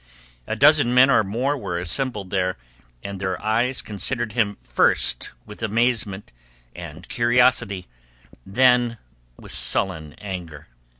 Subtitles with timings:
[0.47, 2.57] A dozen men or more were assembled there,
[3.03, 6.33] and their eyes considered him first with amazement
[6.75, 7.85] and curiosity,
[8.43, 8.97] then
[9.37, 10.69] with sullen anger.